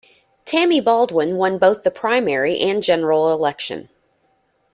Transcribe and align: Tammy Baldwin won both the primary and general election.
Tammy 0.45 0.81
Baldwin 0.81 1.35
won 1.37 1.59
both 1.59 1.83
the 1.83 1.91
primary 1.91 2.59
and 2.59 2.81
general 2.81 3.31
election. 3.33 3.87